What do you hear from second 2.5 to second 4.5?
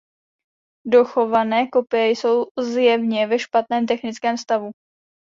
zjevně ve špatném technickém